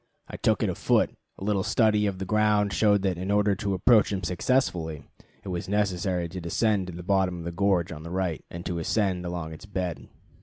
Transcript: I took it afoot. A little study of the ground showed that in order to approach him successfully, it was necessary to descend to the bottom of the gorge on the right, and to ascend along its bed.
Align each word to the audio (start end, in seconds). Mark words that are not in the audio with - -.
I 0.27 0.35
took 0.35 0.63
it 0.63 0.69
afoot. 0.71 1.11
A 1.37 1.43
little 1.43 1.61
study 1.61 2.07
of 2.07 2.17
the 2.17 2.25
ground 2.25 2.73
showed 2.73 3.03
that 3.03 3.19
in 3.19 3.29
order 3.29 3.53
to 3.57 3.75
approach 3.75 4.11
him 4.11 4.23
successfully, 4.23 5.03
it 5.43 5.49
was 5.49 5.69
necessary 5.69 6.27
to 6.29 6.41
descend 6.41 6.87
to 6.87 6.93
the 6.93 7.03
bottom 7.03 7.37
of 7.37 7.45
the 7.45 7.51
gorge 7.51 7.91
on 7.91 8.01
the 8.01 8.09
right, 8.09 8.43
and 8.49 8.65
to 8.65 8.79
ascend 8.79 9.27
along 9.27 9.53
its 9.53 9.67
bed. 9.67 10.09